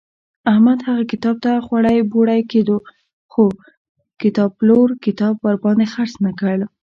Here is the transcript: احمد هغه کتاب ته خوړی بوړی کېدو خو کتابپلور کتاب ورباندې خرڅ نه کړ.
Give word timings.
احمد 0.51 0.79
هغه 0.87 1.03
کتاب 1.11 1.35
ته 1.45 1.51
خوړی 1.65 1.97
بوړی 2.11 2.41
کېدو 2.51 2.77
خو 3.31 3.43
کتابپلور 4.21 4.87
کتاب 5.05 5.33
ورباندې 5.45 5.85
خرڅ 5.93 6.13
نه 6.25 6.31
کړ. 6.39 6.57